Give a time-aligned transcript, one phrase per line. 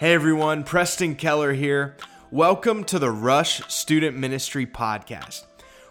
[0.00, 1.94] Hey everyone, Preston Keller here.
[2.30, 5.44] Welcome to the Rush Student Ministry Podcast.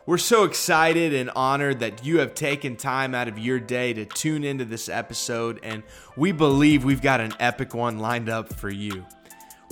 [0.08, 4.06] We're so excited and honored that you have taken time out of your day to
[4.06, 5.84] tune into this episode, and
[6.18, 9.06] we believe we've got an epic one lined up for you.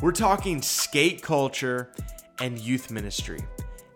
[0.04, 1.90] We're talking skate culture
[2.40, 3.40] and youth ministry.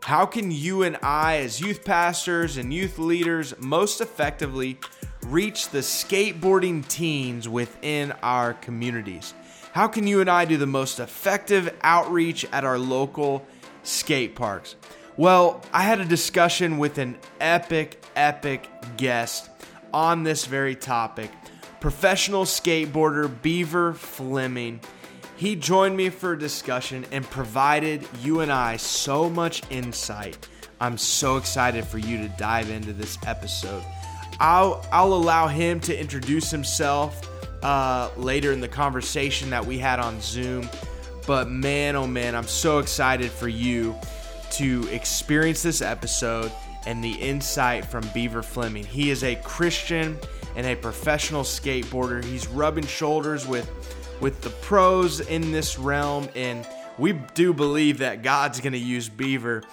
[0.01, 4.79] How can you and I, as youth pastors and youth leaders, most effectively
[5.21, 9.35] reach the skateboarding teens within our communities?
[9.73, 13.45] How can you and I do the most effective outreach at our local
[13.83, 14.75] skate parks?
[15.15, 19.49] Well, I had a discussion with an epic, epic guest
[19.93, 21.31] on this very topic
[21.79, 24.79] professional skateboarder Beaver Fleming.
[25.35, 30.47] He joined me for a discussion and provided you and I so much insight.
[30.79, 33.83] I'm so excited for you to dive into this episode.
[34.39, 37.27] I'll, I'll allow him to introduce himself
[37.63, 40.69] uh, later in the conversation that we had on Zoom.
[41.27, 43.95] But man, oh man, I'm so excited for you
[44.51, 46.51] to experience this episode
[46.85, 48.83] and the insight from Beaver Fleming.
[48.83, 50.17] He is a Christian
[50.55, 52.23] and a professional skateboarder.
[52.23, 53.69] He's rubbing shoulders with
[54.19, 56.67] with the pros in this realm and
[56.99, 59.63] we do believe that God's going to use Beaver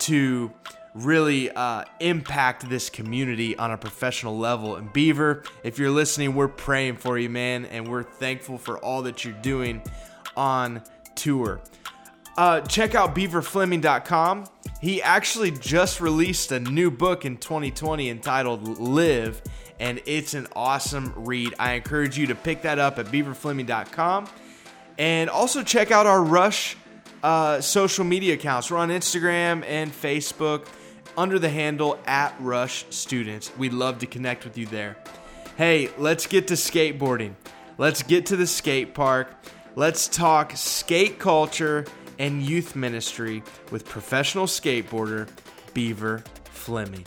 [0.00, 0.52] to
[0.94, 4.76] really uh, impact this community on a professional level.
[4.76, 9.02] And Beaver, if you're listening, we're praying for you, man, and we're thankful for all
[9.02, 9.82] that you're doing
[10.36, 10.82] on
[11.14, 11.60] tour.
[12.36, 14.44] Uh, check out beaverfleming.com.
[14.80, 19.42] He actually just released a new book in 2020 entitled Live,
[19.78, 21.54] and it's an awesome read.
[21.58, 24.28] I encourage you to pick that up at beaverfleming.com.
[24.96, 26.76] And also check out our Rush
[27.22, 28.70] uh, social media accounts.
[28.70, 30.66] We're on Instagram and Facebook
[31.16, 33.50] under the handle at Rush Students.
[33.56, 34.96] We'd love to connect with you there.
[35.56, 37.34] Hey, let's get to skateboarding.
[37.78, 39.32] Let's get to the skate park.
[39.76, 41.84] Let's talk skate culture
[42.18, 45.28] and youth ministry with professional skateboarder
[45.72, 47.04] Beaver Fleming.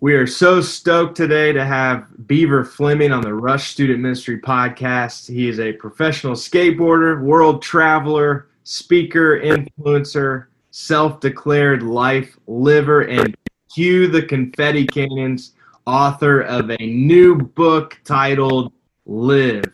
[0.00, 5.28] We are so stoked today to have Beaver Fleming on the Rush Student Ministry podcast.
[5.28, 13.34] He is a professional skateboarder, world traveler, speaker, influencer, self declared life liver, and
[13.72, 15.54] cue the confetti cannons,
[15.86, 18.70] author of a new book titled
[19.06, 19.64] Live.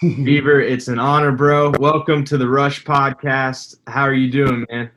[0.02, 1.72] Beaver, it's an honor, bro.
[1.80, 3.78] Welcome to the Rush podcast.
[3.88, 4.88] How are you doing, man?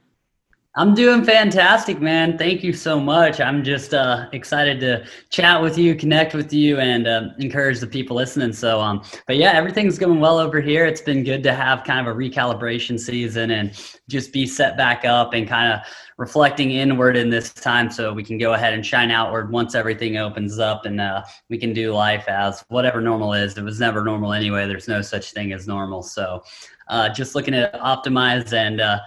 [0.78, 2.38] I'm doing fantastic, man.
[2.38, 3.40] Thank you so much.
[3.40, 7.88] I'm just uh, excited to chat with you, connect with you, and uh, encourage the
[7.88, 8.52] people listening.
[8.52, 10.86] So, um, but yeah, everything's going well over here.
[10.86, 13.72] It's been good to have kind of a recalibration season and
[14.10, 15.80] just be set back up and kind of
[16.18, 20.18] reflecting inward in this time so we can go ahead and shine outward once everything
[20.18, 23.58] opens up and uh, we can do life as whatever normal is.
[23.58, 24.68] It was never normal anyway.
[24.68, 26.04] There's no such thing as normal.
[26.04, 26.44] So,
[26.88, 29.00] uh, just looking to optimize and uh,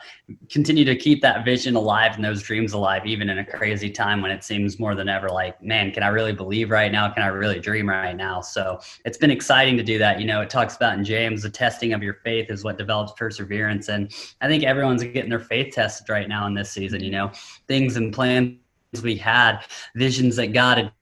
[0.51, 4.21] continue to keep that vision alive and those dreams alive, even in a crazy time
[4.21, 7.09] when it seems more than ever like, man, can I really believe right now?
[7.11, 8.41] Can I really dream right now?
[8.41, 10.21] So it's been exciting to do that.
[10.21, 13.13] You know, it talks about in James, the testing of your faith is what develops
[13.13, 13.89] perseverance.
[13.89, 17.31] And I think everyone's getting their faith tested right now in this season, you know,
[17.67, 18.57] things and plans
[19.03, 19.61] we had,
[19.95, 20.93] visions that God had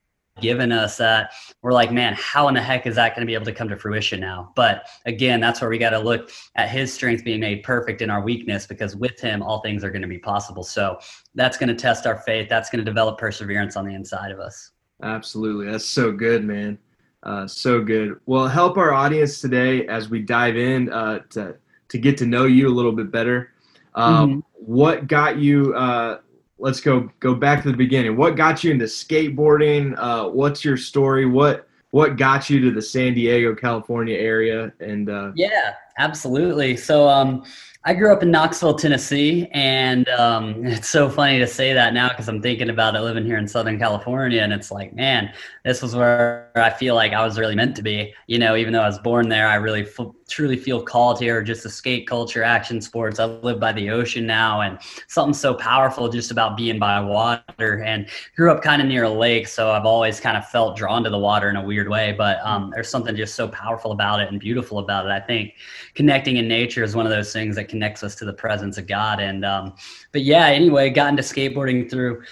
[0.40, 1.30] given us that
[1.62, 3.68] we're like, man, how in the heck is that going to be able to come
[3.68, 4.52] to fruition now?
[4.54, 8.10] But again, that's where we got to look at his strength being made perfect in
[8.10, 10.62] our weakness because with him, all things are going to be possible.
[10.62, 10.98] So
[11.34, 12.48] that's going to test our faith.
[12.48, 14.72] That's going to develop perseverance on the inside of us.
[15.02, 15.70] Absolutely.
[15.70, 16.78] That's so good, man.
[17.22, 18.20] Uh, so good.
[18.26, 21.56] Well, help our audience today as we dive in uh, to,
[21.88, 23.52] to get to know you a little bit better.
[23.96, 24.40] Um, mm-hmm.
[24.54, 26.18] What got you uh,
[26.58, 28.16] let's go go back to the beginning.
[28.16, 29.94] What got you into skateboarding?
[29.98, 31.26] Uh, what's your story?
[31.26, 34.72] What what got you to the San Diego, California area?
[34.80, 36.76] And uh, yeah, absolutely.
[36.76, 37.44] So um,
[37.88, 42.08] I grew up in Knoxville, Tennessee, and um, it's so funny to say that now
[42.08, 45.32] because I'm thinking about it living here in Southern California, and it's like, man,
[45.64, 48.12] this was where I feel like I was really meant to be.
[48.26, 51.40] You know, even though I was born there, I really f- truly feel called here.
[51.42, 53.20] Just the skate culture, action sports.
[53.20, 57.84] I live by the ocean now, and something so powerful just about being by water.
[57.84, 61.04] And grew up kind of near a lake, so I've always kind of felt drawn
[61.04, 62.16] to the water in a weird way.
[62.18, 65.10] But um, there's something just so powerful about it and beautiful about it.
[65.10, 65.54] I think
[65.96, 68.86] connecting in nature is one of those things that connects us to the presence of
[68.86, 69.18] God.
[69.18, 69.74] And um,
[70.12, 72.22] but yeah, anyway, got into skateboarding through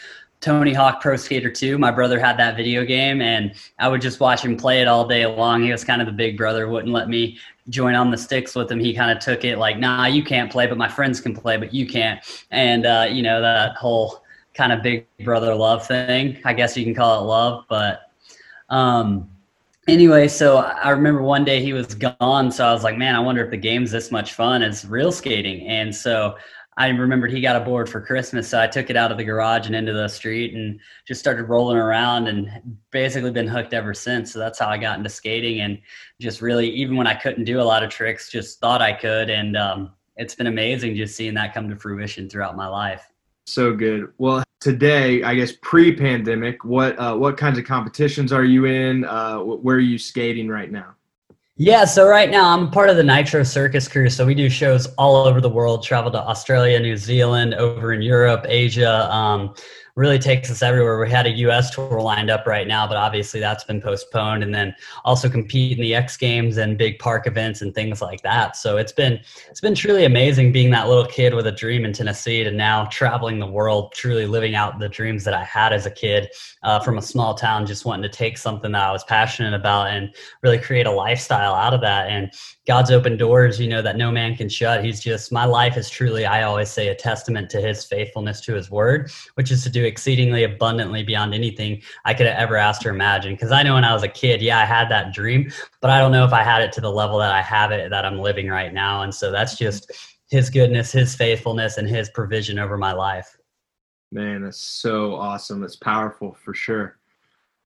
[0.41, 1.79] Tony Hawk Pro Skater 2.
[1.79, 5.09] My brother had that video game, and I would just watch him play it all
[5.09, 5.63] day long.
[5.63, 7.39] He was kind of the big brother, wouldn't let me
[7.71, 8.79] join on the sticks with him.
[8.79, 11.57] He kind of took it like, nah, you can't play, but my friends can play,
[11.57, 12.21] but you can't.
[12.51, 14.23] And, uh, you know, that whole
[14.53, 16.39] kind of big brother love thing.
[16.45, 18.03] I guess you can call it love, but.
[18.71, 19.31] Um,
[19.89, 22.51] anyway, so I remember one day he was gone.
[22.51, 25.13] So I was like, man, I wonder if the game's this much fun as real
[25.13, 25.67] skating.
[25.67, 26.37] And so
[26.77, 29.25] I remembered he got a board for Christmas, so I took it out of the
[29.25, 32.51] garage and into the street and just started rolling around and
[32.91, 34.33] basically been hooked ever since.
[34.33, 35.79] So that's how I got into skating and
[36.21, 39.31] just really, even when I couldn't do a lot of tricks, just thought I could.
[39.31, 43.09] And um, it's been amazing just seeing that come to fruition throughout my life.
[43.46, 44.12] So good.
[44.19, 49.05] Well, today, I guess pre-pandemic, what uh, what kinds of competitions are you in?
[49.05, 50.94] Uh, where are you skating right now?
[51.56, 54.11] Yeah, so right now I'm part of the Nitro Circus crew.
[54.11, 58.02] So we do shows all over the world, travel to Australia, New Zealand, over in
[58.02, 59.08] Europe, Asia.
[59.12, 59.55] Um,
[59.96, 60.99] really takes us everywhere.
[60.99, 61.70] We had a U.S.
[61.70, 64.43] tour lined up right now, but obviously that's been postponed.
[64.43, 64.75] And then
[65.05, 68.56] also compete in the X Games and big park events and things like that.
[68.56, 71.93] So it's been it's been truly amazing being that little kid with a dream in
[71.93, 75.87] Tennessee to now traveling the world, truly living out the dreams that I had as
[75.87, 76.29] a kid
[76.64, 79.88] uh, from a small town, just wanting to take something that I was passionate about
[79.91, 82.08] and really create a lifestyle out of that.
[82.08, 82.32] And
[82.67, 84.82] God's open doors, you know, that no man can shut.
[84.82, 88.55] He's just, my life is truly, I always say, a testament to his faithfulness to
[88.55, 92.85] his word, which is to do exceedingly abundantly beyond anything I could have ever asked
[92.85, 93.37] or imagined.
[93.37, 95.51] Because I know when I was a kid, yeah, I had that dream,
[95.81, 97.91] but I don't know if I had it to the level that I have it
[97.91, 99.03] that I'm living right now.
[99.03, 99.91] And so that's just
[100.31, 103.37] his goodness, his faithfulness, and his provision over my life.
[104.11, 105.61] Man, that's so awesome.
[105.61, 106.99] That's powerful for sure.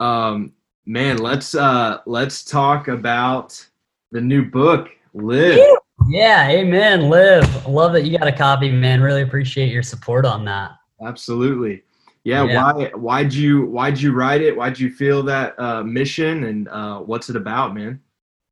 [0.01, 0.53] Um,
[0.87, 3.65] man, let's uh let's talk about
[4.13, 5.61] the new book, Live.
[6.09, 7.11] Yeah, amen.
[7.11, 7.67] Live.
[7.67, 9.03] Love that you got a copy, man.
[9.03, 10.73] Really appreciate your support on that.
[11.05, 11.83] Absolutely.
[12.29, 12.63] Yeah, yeah.
[12.63, 14.55] why why'd you why'd you write it?
[14.55, 18.03] Why'd you feel that uh, mission and uh, what's it about, man?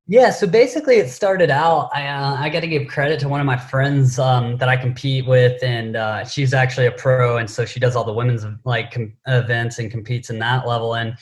[0.08, 1.90] Yeah, so basically, it started out.
[1.92, 4.78] I uh, I got to give credit to one of my friends um, that I
[4.78, 8.46] compete with, and uh, she's actually a pro, and so she does all the women's
[8.64, 10.94] like com- events and competes in that level.
[10.94, 11.18] And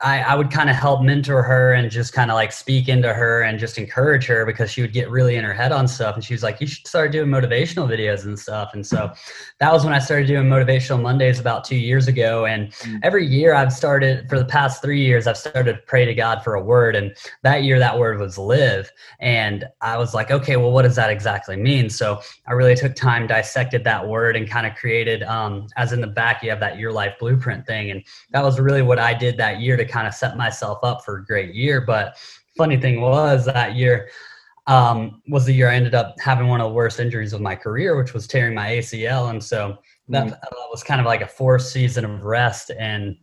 [0.00, 3.14] I, I would kind of help mentor her and just kind of like speak into
[3.14, 6.14] her and just encourage her because she would get really in her head on stuff.
[6.14, 8.74] And she was like, You should start doing motivational videos and stuff.
[8.74, 9.10] And so
[9.60, 12.44] that was when I started doing Motivational Mondays about two years ago.
[12.44, 13.00] And mm.
[13.02, 16.44] every year I've started, for the past three years, I've started to pray to God
[16.44, 16.94] for a word.
[16.94, 18.92] And that year, that word was live.
[19.20, 21.88] And I was like, Okay, well, what does that exactly mean?
[21.88, 26.02] So I really took time, dissected that word, and kind of created, um, as in
[26.02, 27.90] the back, you have that Your Life Blueprint thing.
[27.90, 31.04] And that was really what I did that year to kind of set myself up
[31.04, 31.80] for a great year.
[31.80, 32.16] But
[32.56, 34.08] funny thing was that year
[34.68, 37.56] um, was the year I ended up having one of the worst injuries of my
[37.56, 39.30] career, which was tearing my ACL.
[39.30, 39.78] And so
[40.08, 40.38] that mm.
[40.70, 42.70] was kind of like a forced season of rest.
[42.78, 43.16] And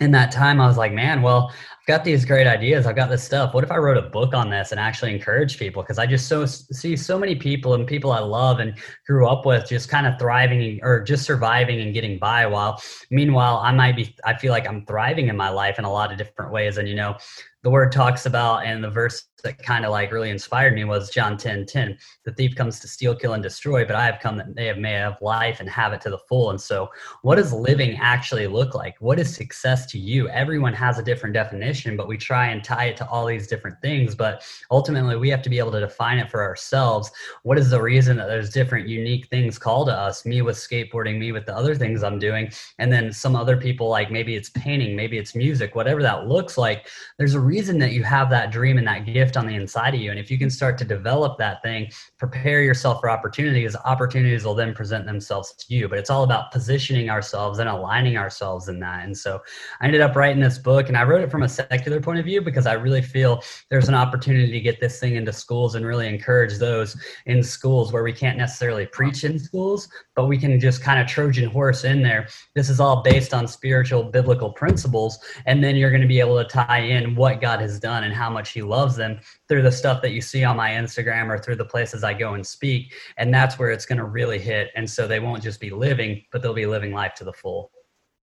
[0.00, 1.50] in that time, I was like, man, well,
[1.86, 2.84] got these great ideas.
[2.84, 3.54] I've got this stuff.
[3.54, 5.82] What if I wrote a book on this and actually encourage people?
[5.82, 8.74] Because I just so see so many people and people I love and
[9.06, 12.44] grew up with just kind of thriving or just surviving and getting by.
[12.46, 15.92] While meanwhile, I might be, I feel like I'm thriving in my life in a
[15.92, 16.76] lot of different ways.
[16.78, 17.16] And you know,
[17.66, 21.10] the word talks about and the verse that kind of like really inspired me was
[21.10, 21.98] John 10 10.
[22.24, 24.92] The thief comes to steal, kill, and destroy, but I have come that they may
[24.92, 26.50] have life and have it to the full.
[26.50, 26.88] And so,
[27.22, 28.94] what does living actually look like?
[29.00, 30.28] What is success to you?
[30.28, 33.80] Everyone has a different definition, but we try and tie it to all these different
[33.82, 34.14] things.
[34.14, 37.10] But ultimately, we have to be able to define it for ourselves.
[37.42, 40.24] What is the reason that there's different unique things called to us?
[40.24, 43.88] Me with skateboarding, me with the other things I'm doing, and then some other people
[43.88, 46.88] like maybe it's painting, maybe it's music, whatever that looks like.
[47.18, 49.94] There's a reason reason that you have that dream and that gift on the inside
[49.94, 50.10] of you.
[50.10, 54.54] And if you can start to develop that thing, prepare yourself for opportunities, opportunities will
[54.54, 55.88] then present themselves to you.
[55.88, 59.06] But it's all about positioning ourselves and aligning ourselves in that.
[59.06, 59.40] And so
[59.80, 62.26] I ended up writing this book and I wrote it from a secular point of
[62.26, 65.86] view because I really feel there's an opportunity to get this thing into schools and
[65.86, 70.60] really encourage those in schools where we can't necessarily preach in schools, but we can
[70.60, 72.28] just kind of Trojan horse in there.
[72.54, 75.18] This is all based on spiritual biblical principles.
[75.46, 78.12] And then you're going to be able to tie in what God has done and
[78.12, 81.38] how much He loves them through the stuff that you see on my Instagram or
[81.38, 82.94] through the places I go and speak.
[83.16, 84.70] And that's where it's going to really hit.
[84.74, 87.70] And so they won't just be living, but they'll be living life to the full.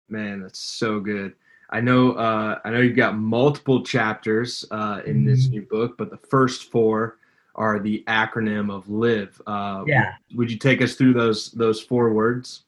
[0.09, 1.33] Man, that's so good.
[1.69, 2.13] I know.
[2.13, 5.51] Uh, I know you've got multiple chapters uh, in this mm-hmm.
[5.51, 7.17] new book, but the first four
[7.55, 9.41] are the acronym of LIVE.
[9.47, 10.13] Uh, yeah.
[10.35, 12.63] Would you take us through those those four words?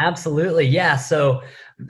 [0.00, 0.66] Absolutely.
[0.66, 0.96] Yeah.
[0.96, 1.42] So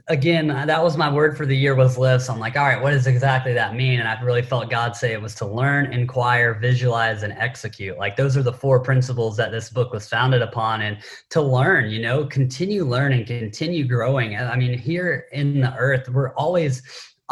[0.09, 2.23] again, that was my word for the year was live.
[2.23, 4.01] So I'm like, all right, what does exactly that mean?
[4.01, 7.99] And I really felt God say it was to learn, inquire, visualize, and execute.
[7.99, 10.83] Like those are the four principles that this book was founded upon.
[10.83, 10.99] And
[11.31, 14.37] to learn, you know, continue learning, continue growing.
[14.37, 16.83] I mean, here in the earth, we're always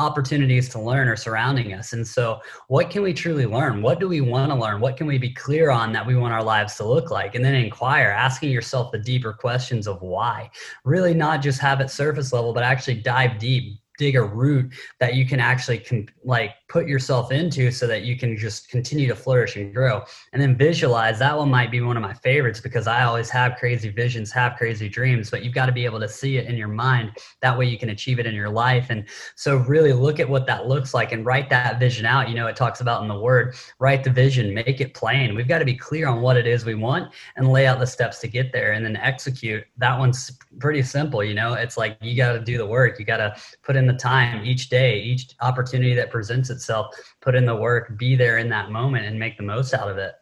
[0.02, 1.92] opportunities to learn are surrounding us.
[1.92, 3.82] And so, what can we truly learn?
[3.82, 4.80] What do we want to learn?
[4.80, 7.34] What can we be clear on that we want our lives to look like?
[7.34, 10.50] And then inquire, asking yourself the deeper questions of why.
[10.84, 15.14] Really, not just have it surface level, but actually dive deep, dig a root that
[15.14, 19.54] you can actually like put yourself into so that you can just continue to flourish
[19.54, 20.02] and grow.
[20.32, 23.56] And then visualize that one might be one of my favorites because i always have
[23.56, 26.56] crazy visions have crazy dreams but you've got to be able to see it in
[26.56, 27.12] your mind.
[27.42, 28.86] That way you can achieve it in your life.
[28.90, 29.04] And
[29.36, 32.28] so really look at what that looks like and write that vision out.
[32.28, 35.36] You know it talks about in the word write the vision make it plain.
[35.36, 37.86] We've got to be clear on what it is we want and lay out the
[37.86, 39.64] steps to get there and then execute.
[39.76, 41.54] That one's pretty simple you know?
[41.54, 42.98] It's like you got to do the work.
[42.98, 47.34] You got to put in the time each day each opportunity that presents itself put
[47.34, 50.14] in the work be there in that moment and make the most out of it.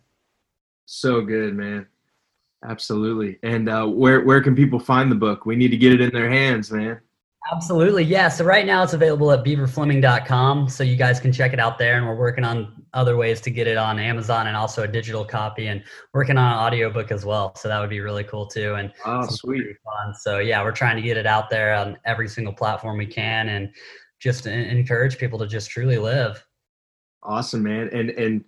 [0.86, 1.86] So good man.
[2.64, 3.38] Absolutely.
[3.42, 5.46] And uh, where where can people find the book?
[5.46, 7.00] We need to get it in their hands man
[7.52, 8.04] Absolutely.
[8.04, 8.28] Yeah.
[8.28, 10.68] So right now it's available at beaverfleming.com.
[10.68, 11.96] So you guys can check it out there.
[11.96, 15.24] And we're working on other ways to get it on Amazon and also a digital
[15.24, 15.82] copy and
[16.12, 17.54] working on an audiobook as well.
[17.56, 18.74] So that would be really cool too.
[18.74, 19.64] And oh, sweet.
[19.84, 20.14] Fun.
[20.14, 23.48] So yeah, we're trying to get it out there on every single platform we can
[23.48, 23.74] and
[24.20, 26.46] just encourage people to just truly live.
[27.22, 27.88] Awesome, man.
[27.92, 28.44] And, and,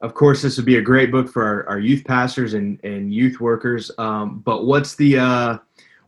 [0.00, 3.14] of course, this would be a great book for our, our youth pastors and, and
[3.14, 3.90] youth workers.
[3.96, 5.58] Um, but what's the, uh,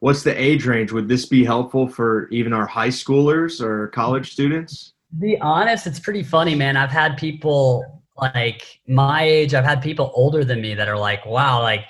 [0.01, 0.93] what's the age range?
[0.93, 4.93] Would this be helpful for even our high schoolers or college students?
[5.11, 6.77] To be honest, it's pretty funny, man.
[6.77, 11.25] I've had people like my age, I've had people older than me that are like,
[11.27, 11.85] wow, like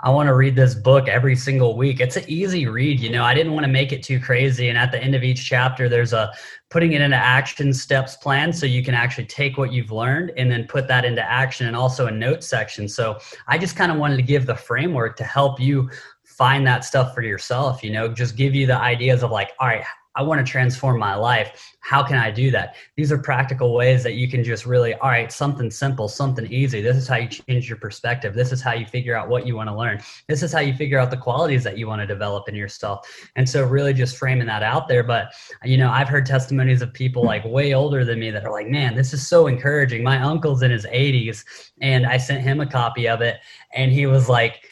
[0.00, 2.00] I want to read this book every single week.
[2.00, 3.24] It's an easy read, you know.
[3.24, 4.68] I didn't want to make it too crazy.
[4.68, 6.32] And at the end of each chapter, there's a
[6.68, 10.50] putting it into action steps plan so you can actually take what you've learned and
[10.50, 12.88] then put that into action and also a note section.
[12.88, 15.88] So I just kind of wanted to give the framework to help you
[16.36, 19.68] find that stuff for yourself, you know, just give you the ideas of like, all
[19.68, 19.84] right,
[20.16, 21.74] I want to transform my life.
[21.80, 22.74] How can I do that?
[22.96, 26.80] These are practical ways that you can just really, all right, something simple, something easy.
[26.80, 28.34] This is how you change your perspective.
[28.34, 30.00] This is how you figure out what you want to learn.
[30.26, 33.06] This is how you figure out the qualities that you want to develop in yourself.
[33.36, 35.02] And so, really, just framing that out there.
[35.02, 35.32] But,
[35.64, 38.68] you know, I've heard testimonies of people like way older than me that are like,
[38.68, 40.02] man, this is so encouraging.
[40.02, 41.44] My uncle's in his 80s,
[41.82, 43.36] and I sent him a copy of it,
[43.74, 44.62] and he was like,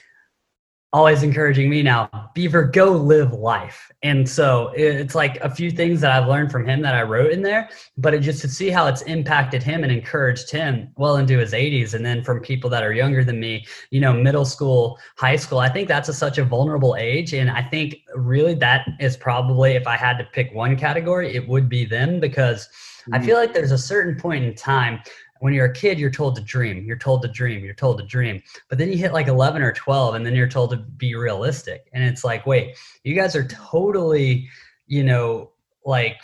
[0.94, 3.90] always encouraging me now beaver go live life.
[4.04, 7.32] And so it's like a few things that i've learned from him that i wrote
[7.32, 11.16] in there but it just to see how it's impacted him and encouraged him well
[11.16, 14.44] into his 80s and then from people that are younger than me you know middle
[14.44, 17.32] school high school i think that's a, such a vulnerable age.
[17.34, 21.48] And i think really that is probably if i had to pick one category it
[21.48, 22.68] would be them because
[23.12, 23.24] i mm.
[23.24, 25.00] feel like there's a certain point in time
[25.44, 28.06] when you're a kid, you're told to dream, you're told to dream, you're told to
[28.06, 28.42] dream.
[28.70, 31.90] But then you hit like 11 or 12, and then you're told to be realistic.
[31.92, 34.48] And it's like, wait, you guys are totally,
[34.86, 35.50] you know,
[35.84, 36.16] like,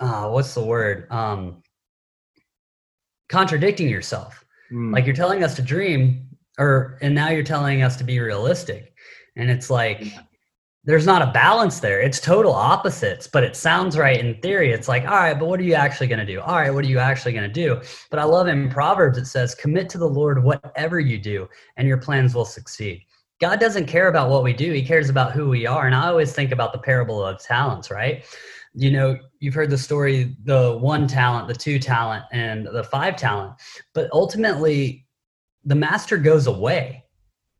[0.00, 1.06] uh, what's the word?
[1.12, 1.62] Um,
[3.28, 4.44] contradicting yourself.
[4.72, 4.92] Mm.
[4.92, 6.26] Like you're telling us to dream,
[6.58, 8.94] or, and now you're telling us to be realistic.
[9.36, 10.02] And it's like,
[10.84, 12.00] there's not a balance there.
[12.00, 14.72] It's total opposites, but it sounds right in theory.
[14.72, 16.40] It's like, all right, but what are you actually going to do?
[16.40, 17.82] All right, what are you actually going to do?
[18.08, 21.86] But I love in Proverbs, it says, commit to the Lord whatever you do, and
[21.86, 23.02] your plans will succeed.
[23.42, 25.86] God doesn't care about what we do, He cares about who we are.
[25.86, 28.24] And I always think about the parable of talents, right?
[28.72, 33.16] You know, you've heard the story the one talent, the two talent, and the five
[33.16, 33.54] talent.
[33.92, 35.06] But ultimately,
[35.64, 37.04] the master goes away.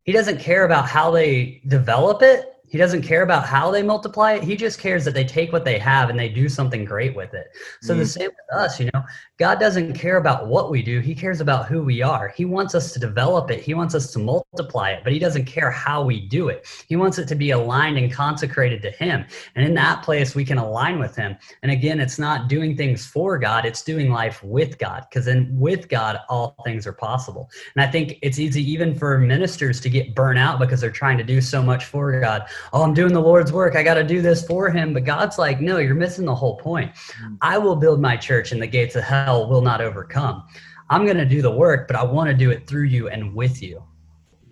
[0.05, 4.35] He doesn't care about how they develop it he doesn't care about how they multiply
[4.35, 4.45] it.
[4.45, 7.35] He just cares that they take what they have and they do something great with
[7.35, 7.49] it.
[7.83, 7.99] So mm.
[7.99, 9.03] the same with us, you know,
[9.39, 11.01] God doesn't care about what we do.
[11.01, 12.29] He cares about who we are.
[12.29, 13.61] He wants us to develop it.
[13.61, 16.65] He wants us to multiply it, but he doesn't care how we do it.
[16.89, 19.25] He wants it to be aligned and consecrated to him.
[19.57, 21.37] And in that place, we can align with him.
[21.65, 25.49] And again, it's not doing things for God, it's doing life with God because then
[25.59, 27.51] with God, all things are possible.
[27.75, 31.19] And I think it's easy even for ministers to get burnt out because they're trying
[31.19, 33.77] to do so much for God oh, I'm doing the Lord's work.
[33.77, 34.93] I got to do this for him.
[34.93, 36.93] But God's like, no, you're missing the whole point.
[37.23, 37.39] Mm.
[37.41, 40.45] I will build my church and the gates of hell will not overcome.
[40.89, 43.35] I'm going to do the work, but I want to do it through you and
[43.35, 43.83] with you.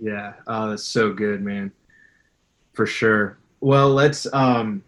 [0.00, 0.34] Yeah.
[0.46, 1.72] Oh, that's so good, man.
[2.74, 3.38] For sure.
[3.60, 4.84] Well, let's, um,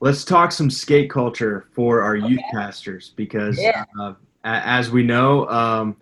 [0.00, 2.28] let's talk some skate culture for our okay.
[2.28, 3.84] youth pastors because yeah.
[4.00, 5.96] uh, as we know, um,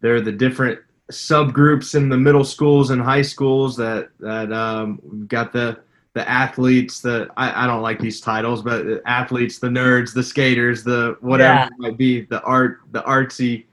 [0.00, 0.78] there are the different
[1.10, 5.78] subgroups in the middle schools and high schools that that um, got the
[6.18, 10.22] the athletes, the I, I, don't like these titles, but the athletes, the nerds, the
[10.24, 11.68] skaters, the whatever yeah.
[11.78, 13.66] might be, the art, the artsy.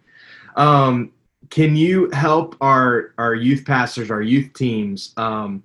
[0.56, 1.12] Um,
[1.50, 5.64] can you help our our youth pastors, our youth teams, um,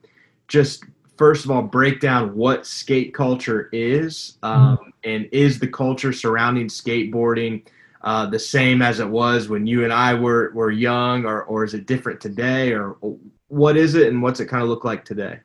[0.48, 0.84] just
[1.18, 4.90] first of all break down what skate culture is, um, mm-hmm.
[5.04, 7.62] and is the culture surrounding skateboarding
[8.00, 11.62] uh, the same as it was when you and I were were young, or or
[11.62, 12.96] is it different today, or
[13.48, 15.40] what is it, and what's it kind of look like today?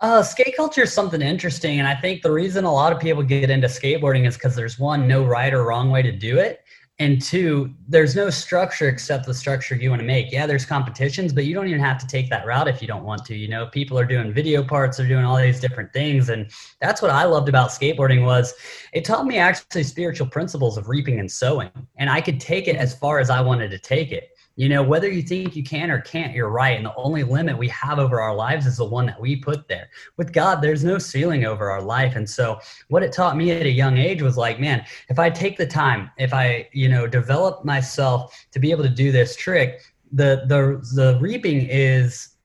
[0.00, 3.22] Uh, skate culture is something interesting, and I think the reason a lot of people
[3.22, 6.60] get into skateboarding is because there's one, no right or wrong way to do it,
[6.98, 10.30] and two, there's no structure except the structure you want to make.
[10.30, 13.04] Yeah, there's competitions, but you don't even have to take that route if you don't
[13.04, 13.36] want to.
[13.36, 17.00] You know, people are doing video parts, they're doing all these different things, and that's
[17.00, 18.52] what I loved about skateboarding was
[18.92, 22.76] it taught me actually spiritual principles of reaping and sowing, and I could take it
[22.76, 25.90] as far as I wanted to take it you know, whether you think you can
[25.90, 26.76] or can't, you're right.
[26.76, 29.66] And the only limit we have over our lives is the one that we put
[29.66, 29.88] there.
[30.16, 32.14] With God, there's no ceiling over our life.
[32.14, 35.28] And so, what it taught me at a young age was like, man, if I
[35.28, 39.34] take the time, if I, you know, develop myself to be able to do this
[39.34, 39.80] trick,
[40.12, 42.36] the the the reaping is,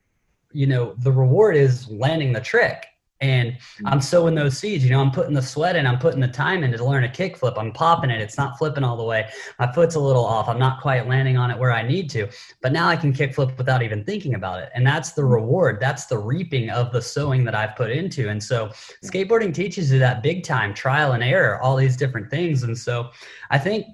[0.52, 2.89] you know, the reward is landing the trick
[3.22, 3.88] and hmm.
[3.88, 4.84] I'm sowing those seeds.
[4.84, 7.10] You know, I'm putting the sweat in, I'm putting the time in to learn a
[7.10, 7.56] kick flip.
[7.58, 8.22] I'm popping it.
[8.22, 9.30] It's not flipping all the way.
[9.58, 10.48] My foot's a little off.
[10.48, 12.30] I'm not quite landing on it where I need to.
[12.62, 14.70] But now I can kick flip without even thinking about it.
[14.74, 15.34] And that's the hmm.
[15.34, 15.80] reward.
[15.80, 18.30] That's the reaping of the sowing that I've put into.
[18.30, 19.08] And so hmm.
[19.08, 22.64] skateboarding teaches you that big time trial and error, all these different things.
[22.64, 23.10] And so
[23.50, 23.86] I think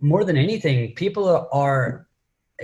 [0.00, 2.07] more than anything, people are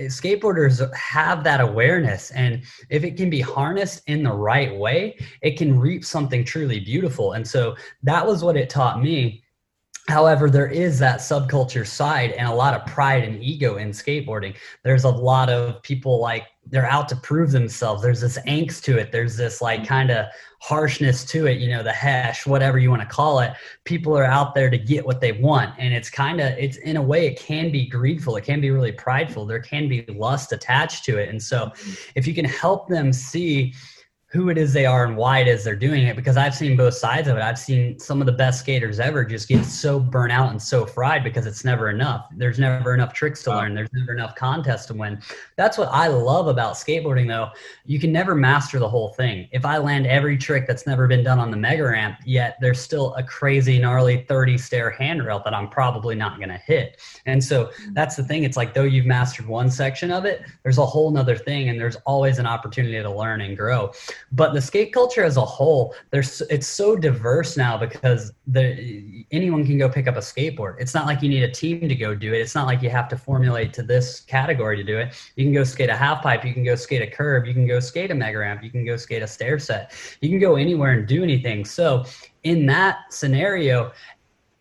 [0.01, 5.57] skateboarders have that awareness and if it can be harnessed in the right way it
[5.57, 7.33] can reap something truly beautiful.
[7.33, 9.44] And so that was what it taught me
[10.07, 14.55] However, there is that subculture side and a lot of pride and ego in skateboarding.
[14.83, 18.03] There's a lot of people like they're out to prove themselves.
[18.03, 19.11] There's this angst to it.
[19.11, 19.87] There's this like mm-hmm.
[19.87, 20.27] kind of
[20.59, 23.53] harshness to it, you know, the hash, whatever you want to call it.
[23.83, 25.73] People are out there to get what they want.
[25.79, 28.35] And it's kind of, it's in a way, it can be greedful.
[28.35, 29.47] It can be really prideful.
[29.47, 31.29] There can be lust attached to it.
[31.29, 31.93] And so mm-hmm.
[32.15, 33.73] if you can help them see,
[34.27, 36.75] who it is they are and why it is they're doing it because I've seen
[36.75, 37.43] both sides of it.
[37.43, 40.85] I've seen some of the best skaters ever just get so burnt out and so
[40.85, 42.27] fried because it's never enough.
[42.35, 43.75] There's never enough tricks to learn.
[43.75, 45.21] There's never enough contests to win.
[45.57, 47.49] That's what I love about skateboarding though.
[47.85, 49.47] You can never master the whole thing.
[49.51, 52.81] If I land every trick that's never been done on the mega ramp, yet there's
[52.81, 56.99] still a crazy gnarly 30 stair handrail that I'm probably not going to hit.
[57.27, 58.43] And so that's the thing.
[58.43, 61.79] It's like though you've mastered one section of it, there's a whole nother thing and
[61.79, 63.91] there's always an opportunity to learn and grow
[64.31, 69.65] but the skate culture as a whole there's it's so diverse now because the anyone
[69.65, 70.75] can go pick up a skateboard.
[70.79, 72.39] It's not like you need a team to go do it.
[72.39, 75.15] It's not like you have to formulate to this category to do it.
[75.35, 76.45] You can go skate a half pipe.
[76.45, 77.45] You can go skate a curb.
[77.45, 78.63] You can go skate a mega ramp.
[78.63, 79.93] You can go skate a stair set.
[80.21, 81.65] You can go anywhere and do anything.
[81.65, 82.05] So
[82.43, 83.91] in that scenario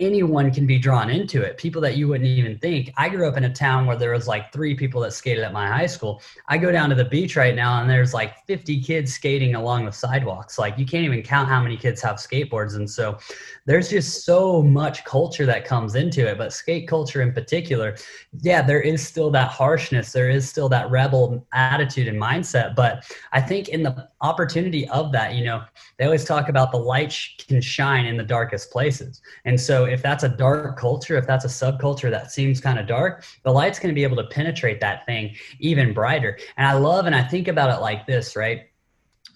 [0.04, 1.56] anyone can be drawn into it.
[1.56, 2.92] People that you wouldn't even think.
[2.96, 5.52] I grew up in a town where there was like three people that skated at
[5.52, 6.20] my high school.
[6.48, 9.84] I go down to the beach right now and there's like 50 kids skating along
[9.84, 10.58] the sidewalks.
[10.58, 13.18] Like you can't even count how many kids have skateboards and so
[13.66, 16.38] there's just so much culture that comes into it.
[16.38, 17.96] But skate culture in particular
[18.40, 20.12] yeah there is still that harshness.
[20.12, 22.74] There is still that rebel attitude and mindset.
[22.74, 25.62] But i think in the opportunity of that you know
[25.98, 29.22] they always talk about the light can shine in the darkest places.
[29.44, 32.86] And so if that's a dark culture if that's a subculture that seems kind of
[32.86, 36.74] dark the light's going to be able to penetrate that thing even brighter and i
[36.74, 38.68] love and i think about it like this right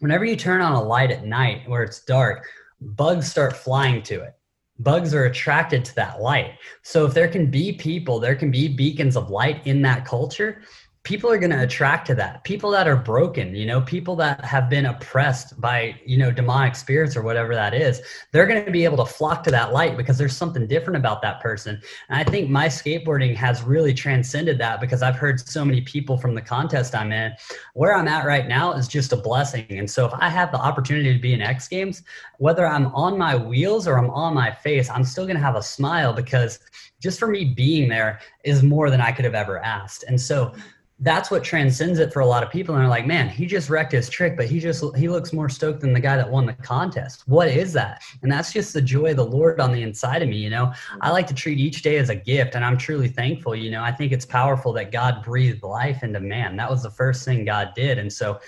[0.00, 2.44] whenever you turn on a light at night where it's dark
[2.80, 4.34] bugs start flying to it.
[4.80, 6.52] Bugs are attracted to that light.
[6.82, 10.62] So if there can be people, there can be beacons of light in that culture,
[11.08, 12.44] people are going to attract to that.
[12.44, 16.74] People that are broken you know people that have been oppressed by you know demonic
[16.76, 18.00] spirits or whatever that is
[18.32, 21.22] they're going to be able to flock to that light because there's something different about
[21.22, 21.80] that person.
[22.08, 26.16] And i think my skateboarding has really transcended that because i've heard so many people
[26.18, 27.32] from the contest i'm in
[27.74, 29.66] where i'm at right now is just a blessing.
[29.70, 32.02] And so if i have the opportunity to be in x games
[32.38, 35.56] whether i'm on my wheels or i'm on my face i'm still going to have
[35.56, 36.60] a smile because
[37.00, 40.04] just for me being there is more than i could have ever asked.
[40.08, 40.52] And so
[41.00, 42.74] that's what transcends it for a lot of people.
[42.74, 45.48] And they're like man he just wrecked his trick but he just he looks more
[45.48, 47.22] stoked than the guy that won the contest.
[47.26, 48.02] What is that?
[48.22, 50.72] And that's just the joy of the lord on the inside of me you know?
[51.00, 53.82] I like to treat each day as a gift and i'm truly thankful you know?
[53.82, 56.56] I think it's powerful that god breathed life into man.
[56.56, 57.98] That was the first thing god did.
[57.98, 58.40] And so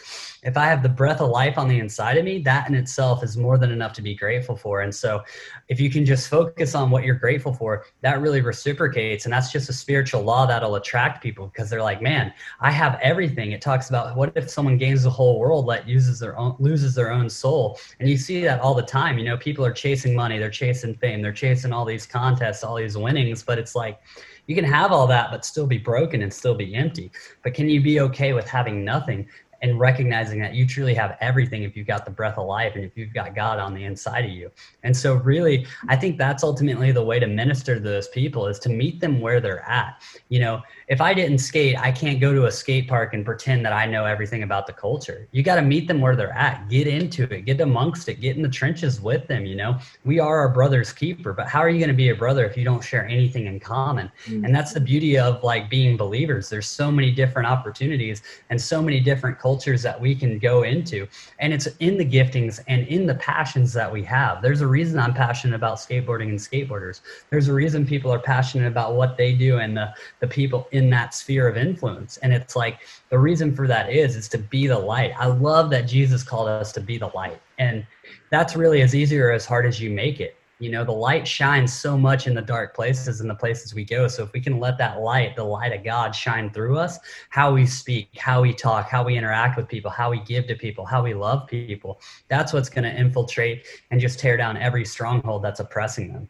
[0.43, 3.23] if I have the breath of life on the inside of me, that in itself
[3.23, 4.81] is more than enough to be grateful for.
[4.81, 5.23] And so,
[5.69, 9.25] if you can just focus on what you're grateful for, that really reciprocates.
[9.25, 12.99] And that's just a spiritual law that'll attract people because they're like, man, I have
[13.03, 13.53] everything.
[13.53, 16.95] It talks about what if someone gains the whole world, but uses their own, loses
[16.95, 17.79] their own soul.
[17.99, 19.19] And you see that all the time.
[19.19, 22.77] You know, people are chasing money, they're chasing fame, they're chasing all these contests, all
[22.77, 24.01] these winnings, but it's like,
[24.47, 27.13] you can have all that but still be broken and still be empty
[27.45, 29.29] but can you be okay with having nothing
[29.63, 32.85] and recognizing that you truly have everything if you've got the breath of life and
[32.85, 34.51] if you've got God on the inside of you.
[34.83, 38.59] And so really, I think that's ultimately the way to minister to those people is
[38.61, 40.03] to meet them where they're at.
[40.29, 43.65] You know, if I didn't skate, I can't go to a skate park and pretend
[43.65, 45.29] that I know everything about the culture.
[45.31, 48.37] You got to meet them where they're at, get into it, get amongst it, get
[48.37, 49.45] in the trenches with them.
[49.45, 52.15] You know, we are our brother's keeper, but how are you going to be a
[52.15, 54.11] brother if you don't share anything in common?
[54.25, 54.45] Mm-hmm.
[54.47, 56.49] And that's the beauty of like being believers.
[56.49, 61.07] There's so many different opportunities and so many different cultures that we can go into.
[61.39, 64.43] And it's in the giftings and in the passions that we have.
[64.43, 67.01] There's a reason I'm passionate about skateboarding and skateboarders.
[67.31, 70.89] There's a reason people are passionate about what they do and the, the people in
[70.91, 72.17] that sphere of influence.
[72.19, 75.13] And it's like the reason for that is is to be the light.
[75.19, 77.41] I love that Jesus called us to be the light.
[77.59, 77.87] And
[78.31, 80.37] that's really as easy or as hard as you make it.
[80.61, 83.83] You know, the light shines so much in the dark places and the places we
[83.83, 84.07] go.
[84.09, 86.99] So if we can let that light, the light of God shine through us,
[87.31, 90.55] how we speak, how we talk, how we interact with people, how we give to
[90.55, 94.85] people, how we love people, that's what's going to infiltrate and just tear down every
[94.85, 96.29] stronghold that's oppressing them.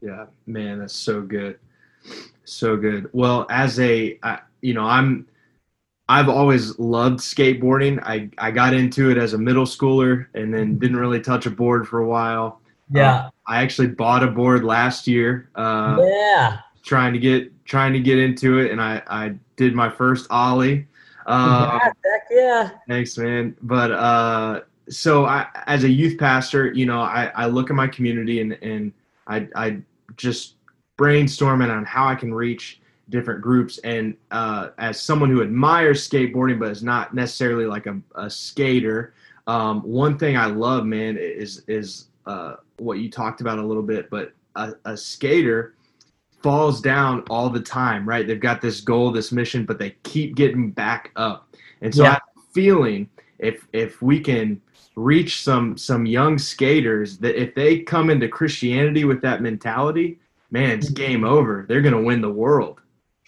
[0.00, 1.58] Yeah, man, that's so good.
[2.44, 3.10] So good.
[3.12, 5.26] Well, as a, I, you know, I'm,
[6.08, 8.00] I've always loved skateboarding.
[8.04, 11.50] I, I got into it as a middle schooler and then didn't really touch a
[11.50, 12.60] board for a while.
[12.90, 13.14] Yeah.
[13.14, 15.50] Uh, I actually bought a board last year.
[15.54, 16.58] Uh, yeah.
[16.82, 20.86] Trying to get trying to get into it, and I I did my first ollie.
[21.26, 22.70] Uh, yeah, heck yeah.
[22.86, 23.56] Thanks, man.
[23.62, 27.86] But uh, so I, as a youth pastor, you know, I, I look at my
[27.86, 28.92] community and and
[29.26, 29.78] I I
[30.16, 30.56] just
[30.98, 33.78] brainstorming on how I can reach different groups.
[33.78, 39.14] And uh, as someone who admires skateboarding but is not necessarily like a, a skater,
[39.46, 43.82] um, one thing I love, man, is is uh, what you talked about a little
[43.82, 44.10] bit.
[44.10, 45.74] But a, a skater
[46.42, 48.26] falls down all the time, right?
[48.26, 51.48] They've got this goal, this mission, but they keep getting back up.
[51.80, 52.12] And so yeah.
[52.12, 53.08] I'm feeling
[53.38, 54.60] if if we can
[54.96, 60.18] reach some some young skaters that if they come into Christianity with that mentality,
[60.50, 61.64] man, it's game over.
[61.68, 62.80] They're going to win the world.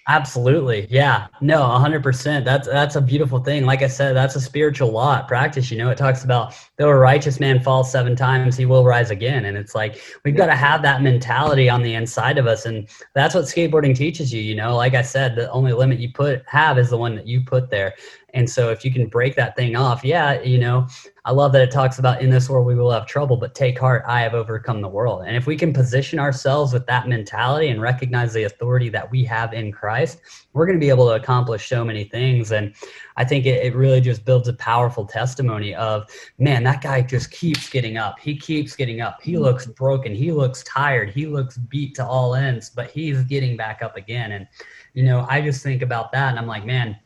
[0.08, 0.86] Absolutely.
[0.88, 1.26] Yeah.
[1.40, 2.44] No, 100%.
[2.44, 3.64] That's that's a beautiful thing.
[3.64, 5.90] Like I said, that's a spiritual law practice, you know.
[5.90, 9.46] It talks about though a righteous man falls 7 times, he will rise again.
[9.46, 12.88] And it's like we've got to have that mentality on the inside of us and
[13.14, 14.76] that's what skateboarding teaches you, you know.
[14.76, 17.68] Like I said, the only limit you put have is the one that you put
[17.68, 17.94] there.
[18.36, 20.86] And so if you can break that thing off, yeah, you know,
[21.24, 23.78] I love that it talks about in this world we will have trouble, but take
[23.78, 25.24] heart, I have overcome the world.
[25.26, 29.24] And if we can position ourselves with that mentality and recognize the authority that we
[29.24, 30.20] have in Christ,
[30.52, 32.52] we're going to be able to accomplish so many things.
[32.52, 32.74] And
[33.16, 36.04] I think it, it really just builds a powerful testimony of,
[36.38, 38.20] man, that guy just keeps getting up.
[38.20, 39.22] He keeps getting up.
[39.22, 40.14] He looks broken.
[40.14, 41.08] He looks tired.
[41.08, 44.32] He looks beat to all ends, but he's getting back up again.
[44.32, 44.46] And,
[44.92, 46.98] you know, I just think about that and I'm like, man,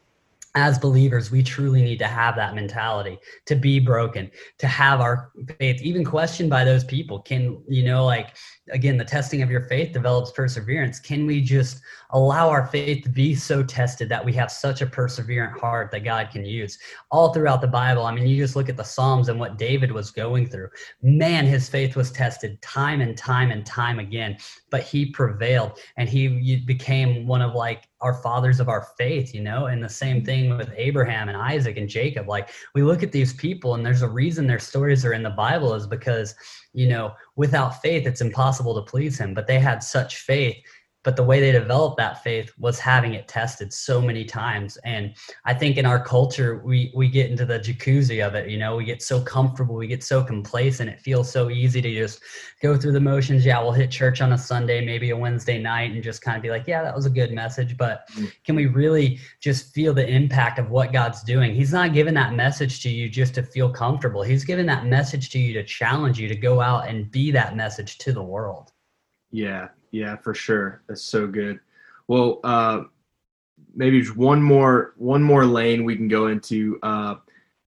[0.54, 5.30] as believers, we truly need to have that mentality to be broken, to have our
[5.58, 7.20] faith even questioned by those people.
[7.20, 8.36] Can, you know, like,
[8.70, 10.98] again, the testing of your faith develops perseverance.
[10.98, 11.80] Can we just
[12.12, 16.04] allow our faith to be so tested that we have such a perseverant heart that
[16.04, 16.78] God can use?
[17.10, 19.92] All throughout the Bible, I mean, you just look at the Psalms and what David
[19.92, 20.68] was going through.
[21.02, 24.38] Man, his faith was tested time and time and time again,
[24.70, 29.42] but he prevailed and he became one of like our fathers of our faith, you
[29.42, 30.26] know, and the same mm-hmm.
[30.26, 32.28] thing with Abraham and Isaac and Jacob.
[32.28, 35.30] Like we look at these people and there's a reason their stories are in the
[35.30, 36.34] Bible is because,
[36.72, 40.56] you know, without faith, it's impossible to please him, but they had such faith
[41.02, 44.76] but the way they developed that faith was having it tested so many times.
[44.84, 48.58] And i think in our culture we we get into the jacuzzi of it you
[48.58, 52.20] know we get so comfortable we get so complacent it feels so easy to just
[52.62, 53.44] go through the motions.
[53.44, 56.42] Yeah we'll hit church on a sunday maybe a wednesday night and just kind of
[56.42, 57.76] be like yeah that was a good message.
[57.76, 58.30] But mm.
[58.44, 61.54] can we really just feel the impact of what god's doing?
[61.54, 64.22] He's not giving that message to you just to feel comfortable.
[64.22, 67.56] He's giving that message to you to challenge you to go out and be that
[67.56, 68.72] message to the world.
[69.30, 70.82] Yeah yeah, for sure.
[70.86, 71.60] That's so good.
[72.08, 72.84] Well, uh,
[73.74, 77.16] maybe just one more one more lane we can go into uh,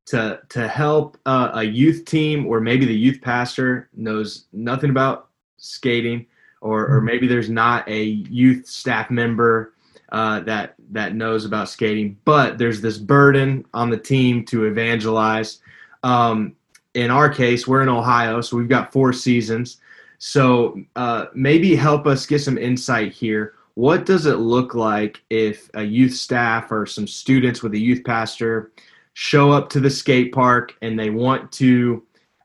[0.08, 5.30] to to help uh, a youth team, or maybe the youth pastor knows nothing about
[5.58, 6.26] skating,
[6.62, 7.06] or or mm-hmm.
[7.06, 9.74] maybe there's not a youth staff member
[10.12, 15.60] uh, that that knows about skating, but there's this burden on the team to evangelize.
[16.04, 16.56] Um,
[16.94, 19.78] in our case, we're in Ohio, so we've got four seasons.
[20.26, 23.56] So uh, maybe help us get some insight here.
[23.74, 28.06] What does it look like if a youth staff or some students with a youth
[28.06, 28.72] pastor
[29.16, 32.04] show up to the skate park and they want to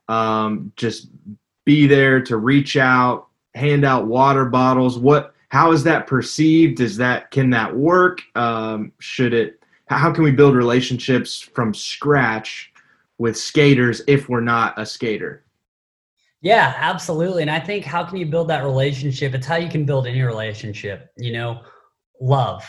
[0.08, 1.10] um, just
[1.64, 4.98] be there to reach out, hand out water bottles?
[4.98, 5.32] What?
[5.50, 6.80] How is that perceived?
[6.80, 8.22] Is that can that work?
[8.34, 9.62] Um, should it?
[9.86, 12.72] how can we build relationships from scratch
[13.18, 15.44] with skaters if we're not a skater?
[16.40, 17.42] Yeah, absolutely.
[17.42, 19.34] And I think how can you build that relationship?
[19.34, 21.62] It's how you can build any relationship, you know,
[22.20, 22.64] love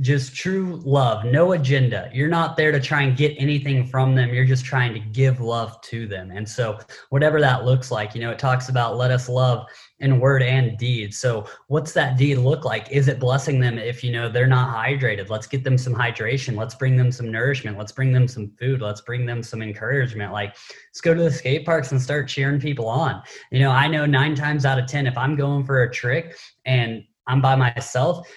[0.00, 2.10] just true love, no agenda.
[2.12, 4.28] You're not there to try and get anything from them.
[4.28, 6.30] You're just trying to give love to them.
[6.30, 6.78] And so,
[7.08, 9.66] whatever that looks like, you know, it talks about let us love
[10.00, 11.14] in word and deed.
[11.14, 12.90] So, what's that deed look like?
[12.90, 15.30] Is it blessing them if, you know, they're not hydrated?
[15.30, 16.58] Let's get them some hydration.
[16.58, 17.78] Let's bring them some nourishment.
[17.78, 18.82] Let's bring them some food.
[18.82, 20.30] Let's bring them some encouragement.
[20.30, 20.50] Like,
[20.90, 23.22] let's go to the skate parks and start cheering people on.
[23.50, 26.36] You know, I know nine times out of 10, if I'm going for a trick
[26.66, 28.28] and I'm by myself,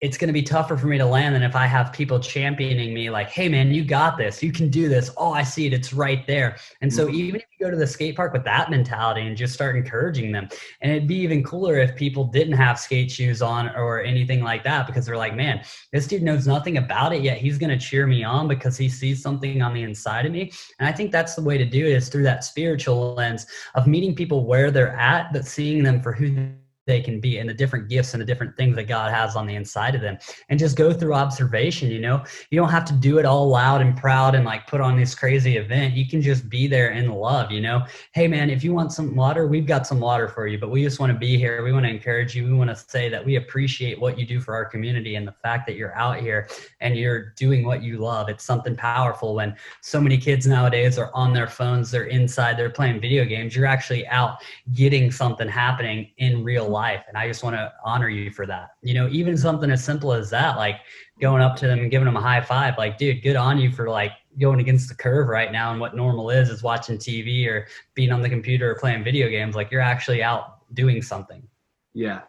[0.00, 2.92] it's going to be tougher for me to land than if I have people championing
[2.92, 4.42] me like, hey man, you got this.
[4.42, 5.10] You can do this.
[5.16, 5.72] Oh, I see it.
[5.72, 6.56] It's right there.
[6.82, 7.14] And so mm-hmm.
[7.14, 10.32] even if you go to the skate park with that mentality and just start encouraging
[10.32, 10.48] them,
[10.82, 14.62] and it'd be even cooler if people didn't have skate shoes on or anything like
[14.64, 17.38] that because they're like, man, this dude knows nothing about it yet.
[17.38, 20.52] He's going to cheer me on because he sees something on the inside of me.
[20.80, 23.86] And I think that's the way to do it is through that spiritual lens of
[23.86, 26.52] meeting people where they're at, but seeing them for who
[26.86, 29.46] they can be and the different gifts and the different things that God has on
[29.46, 30.18] the inside of them.
[30.48, 32.24] And just go through observation you know?
[32.50, 35.14] You don't have to do it all loud and proud and like put on this
[35.14, 35.94] crazy event.
[35.94, 37.86] You can just be there in love you know?
[38.12, 40.82] Hey man if you want some water we've got some water for you but we
[40.82, 41.64] just want to be here.
[41.64, 42.44] We want to encourage you.
[42.44, 45.32] We want to say that we appreciate what you do for our community and the
[45.32, 46.48] fact that you're out here
[46.80, 48.28] and you're doing what you love.
[48.28, 52.70] It's something powerful when so many kids nowadays are on their phones they're inside they're
[52.70, 54.38] playing video games you're actually out
[54.72, 56.73] getting something happening in real life.
[57.08, 58.70] And I just want to honor you for that.
[58.82, 60.80] You know, even something as simple as that, like
[61.20, 63.70] going up to them and giving them a high five, like, dude, good on you
[63.70, 65.72] for like going against the curve right now.
[65.72, 69.28] And what normal is, is watching TV or being on the computer or playing video
[69.28, 69.54] games.
[69.54, 71.46] Like you're actually out doing something.
[71.92, 72.22] Yeah.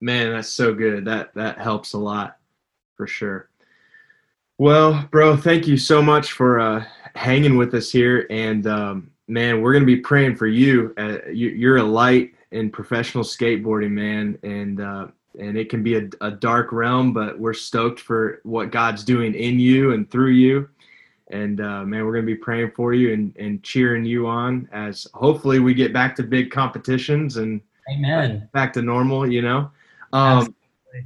[0.00, 1.04] Man, that's so good.
[1.04, 2.36] That, that helps a lot
[2.96, 3.48] for sure.
[4.58, 8.26] Well, bro, thank you so much for uh, hanging with us here.
[8.30, 10.94] And um, man, we're going to be praying for you.
[10.96, 11.70] Uh, you.
[11.70, 16.30] are a light in professional skateboarding, man, and uh, and it can be a, a,
[16.30, 20.66] dark realm, but we're stoked for what God's doing in you and through you.
[21.28, 25.06] And uh, man, we're gonna be praying for you and, and cheering you on as
[25.12, 27.60] hopefully we get back to big competitions and
[27.92, 28.48] Amen.
[28.54, 29.30] back to normal.
[29.30, 29.70] You know,
[30.14, 30.54] um,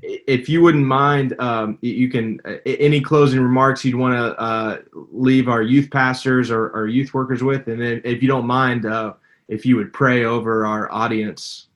[0.03, 4.79] if you wouldn't mind, um, you can uh, any closing remarks you'd want to uh,
[4.93, 8.87] leave our youth pastors or, or, youth workers with, and then if you don't mind,
[8.87, 9.15] uh,
[9.51, 11.67] if you would pray over our audience.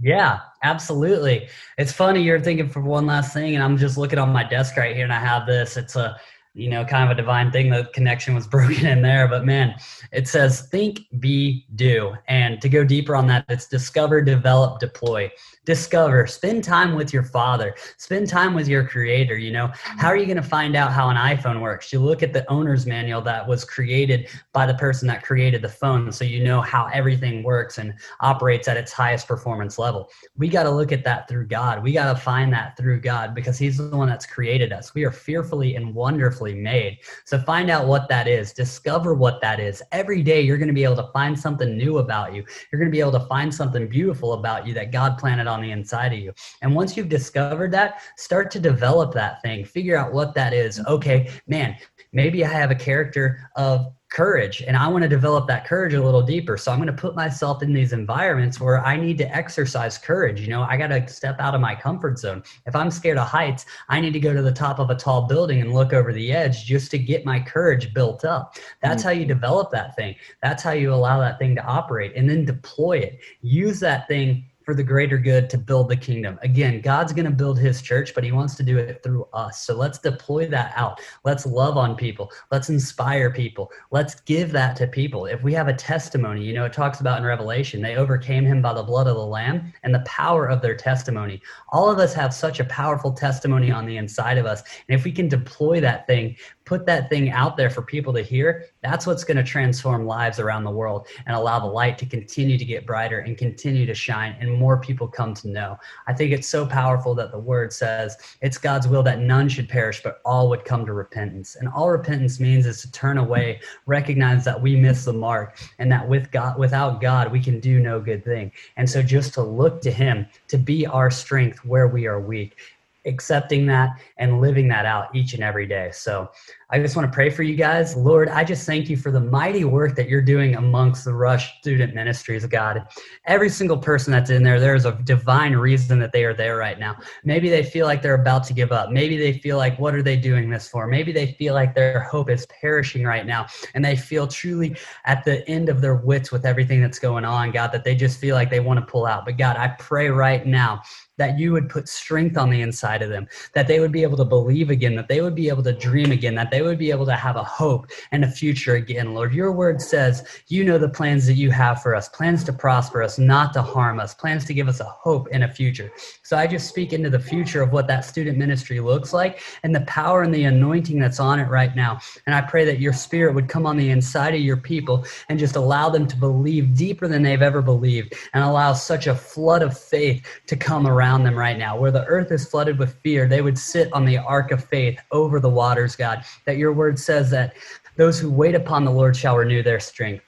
[0.00, 1.48] Yeah, absolutely.
[1.78, 4.76] It's funny you're thinking for one last thing, and I'm just looking on my desk
[4.76, 5.76] right here, and I have this.
[5.76, 6.16] It's a
[6.54, 7.70] you know, kind of a divine thing.
[7.70, 9.74] The connection was broken in there, but man,
[10.12, 12.14] it says think, be, do.
[12.28, 15.30] And to go deeper on that, it's discover, develop, deploy.
[15.64, 17.74] Discover spend time with your father.
[17.96, 19.70] Spend time with your creator you know.
[19.74, 21.92] How are you going to find out how an iphone works?
[21.92, 25.68] You look at the owner's manual that was created by the person that created the
[25.68, 30.10] phone so you know how everything works and operates at its highest performance level.
[30.36, 31.82] We got to look at that through god.
[31.82, 34.94] We got to find that through god because he's the one that's created us.
[34.94, 36.98] We are fearfully and wonderfully made.
[37.24, 38.52] So find out what that is.
[38.52, 39.82] Discover what that is.
[39.92, 42.44] Every day you're going to be able to find something new about you.
[42.70, 45.62] You're going to be able to find something beautiful about you that god planted on
[45.62, 46.32] the inside of you.
[46.60, 50.78] And once you've discovered that, start to develop that thing, figure out what that is.
[50.78, 50.92] Mm-hmm.
[50.94, 51.76] Okay, man,
[52.12, 56.04] maybe I have a character of courage and I want to develop that courage a
[56.04, 56.58] little deeper.
[56.58, 60.40] So I'm going to put myself in these environments where I need to exercise courage.
[60.40, 62.42] You know, I got to step out of my comfort zone.
[62.66, 65.26] If I'm scared of heights, I need to go to the top of a tall
[65.26, 68.56] building and look over the edge just to get my courage built up.
[68.82, 69.08] That's mm-hmm.
[69.08, 70.14] how you develop that thing.
[70.42, 73.20] That's how you allow that thing to operate and then deploy it.
[73.40, 76.38] Use that thing for the greater good to build the kingdom.
[76.42, 79.64] Again, God's going to build his church, but he wants to do it through us.
[79.64, 81.00] So let's deploy that out.
[81.24, 82.30] Let's love on people.
[82.50, 83.70] Let's inspire people.
[83.90, 85.26] Let's give that to people.
[85.26, 88.62] If we have a testimony, you know, it talks about in Revelation, they overcame him
[88.62, 91.40] by the blood of the Lamb and the power of their testimony.
[91.70, 94.62] All of us have such a powerful testimony on the inside of us.
[94.88, 98.22] And if we can deploy that thing, put that thing out there for people to
[98.22, 102.06] hear, that's what's going to transform lives around the world and allow the light to
[102.06, 105.78] continue to get brighter and continue to shine and more people come to know.
[106.06, 109.68] I think it's so powerful that the word says it's God's will that none should
[109.68, 111.56] perish, but all would come to repentance.
[111.56, 115.90] And all repentance means is to turn away, recognize that we miss the mark and
[115.90, 118.52] that with God, without God, we can do no good thing.
[118.76, 122.56] And so just to look to him, to be our strength where we are weak
[123.04, 125.90] accepting that and living that out each and every day.
[125.92, 126.30] So
[126.74, 127.94] I just want to pray for you guys.
[127.94, 131.58] Lord, I just thank you for the mighty work that you're doing amongst the Rush
[131.58, 132.86] student ministries, God.
[133.26, 136.78] Every single person that's in there, there's a divine reason that they are there right
[136.78, 136.96] now.
[137.24, 138.90] Maybe they feel like they're about to give up.
[138.90, 140.86] Maybe they feel like, what are they doing this for?
[140.86, 145.24] Maybe they feel like their hope is perishing right now and they feel truly at
[145.24, 148.34] the end of their wits with everything that's going on, God, that they just feel
[148.34, 149.26] like they want to pull out.
[149.26, 150.80] But God, I pray right now
[151.18, 154.16] that you would put strength on the inside of them, that they would be able
[154.16, 156.90] to believe again, that they would be able to dream again, that they would be
[156.90, 159.14] able to have a hope and a future again.
[159.14, 162.52] Lord, your word says you know the plans that you have for us, plans to
[162.52, 165.92] prosper us, not to harm us, plans to give us a hope and a future.
[166.22, 169.74] So I just speak into the future of what that student ministry looks like and
[169.74, 172.00] the power and the anointing that's on it right now.
[172.26, 175.38] And I pray that your spirit would come on the inside of your people and
[175.38, 179.62] just allow them to believe deeper than they've ever believed and allow such a flood
[179.62, 181.76] of faith to come around around them right now.
[181.76, 185.00] Where the earth is flooded with fear, they would sit on the ark of faith
[185.10, 186.24] over the waters, God.
[186.52, 187.54] That your word says that
[187.96, 190.22] those who wait upon the Lord shall renew their strength.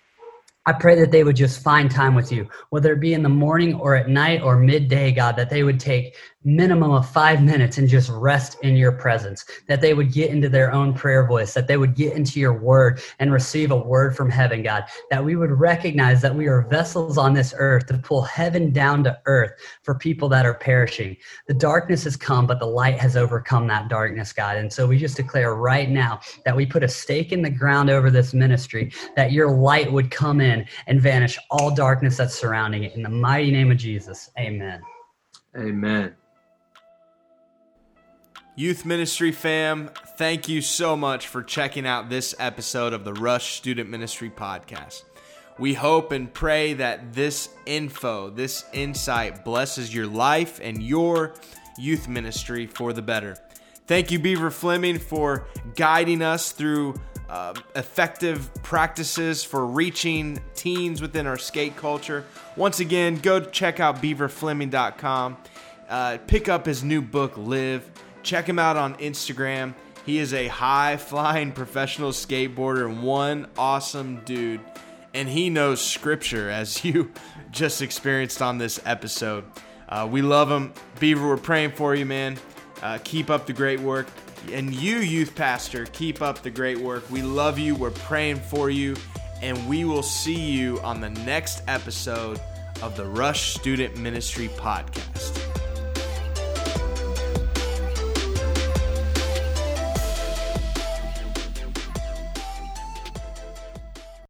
[0.64, 3.28] I pray that they would just find time with you, whether it be in the
[3.28, 7.78] morning or at night or midday, God, that they would take minimum of five minutes
[7.78, 11.54] and just rest in your presence, that they would get into their own prayer voice,
[11.54, 15.24] that they would get into your word and receive a word from heaven, God, that
[15.24, 19.18] we would recognize that we are vessels on this earth to pull heaven down to
[19.26, 19.52] earth
[19.82, 21.16] for people that are perishing.
[21.46, 24.56] The darkness has come, but the light has overcome that darkness, God.
[24.56, 27.90] And so we just declare right now that we put a stake in the ground
[27.90, 32.84] over this ministry, that your light would come in and vanish all darkness that's surrounding
[32.84, 32.94] it.
[32.94, 34.82] In the mighty name of Jesus, amen.
[35.56, 36.14] Amen.
[38.56, 43.56] Youth Ministry fam, thank you so much for checking out this episode of the Rush
[43.56, 45.02] Student Ministry Podcast.
[45.58, 51.34] We hope and pray that this info, this insight blesses your life and your
[51.76, 53.36] youth ministry for the better.
[53.88, 56.94] Thank you, Beaver Fleming, for guiding us through
[57.28, 62.24] uh, effective practices for reaching teens within our skate culture.
[62.54, 65.38] Once again, go check out beaverfleming.com.
[65.88, 67.90] Uh, pick up his new book, Live.
[68.24, 69.74] Check him out on Instagram.
[70.04, 74.60] He is a high flying professional skateboarder and one awesome dude.
[75.12, 77.12] And he knows scripture, as you
[77.52, 79.44] just experienced on this episode.
[79.88, 80.72] Uh, we love him.
[80.98, 82.36] Beaver, we're praying for you, man.
[82.82, 84.08] Uh, keep up the great work.
[84.50, 87.08] And you, youth pastor, keep up the great work.
[87.10, 87.74] We love you.
[87.74, 88.96] We're praying for you.
[89.40, 92.40] And we will see you on the next episode
[92.82, 95.43] of the Rush Student Ministry Podcast.